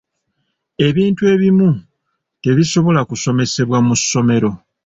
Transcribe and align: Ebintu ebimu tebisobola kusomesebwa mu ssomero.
Ebintu 0.87 1.21
ebimu 1.33 1.69
tebisobola 2.43 3.01
kusomesebwa 3.09 3.77
mu 3.87 3.95
ssomero. 3.99 4.51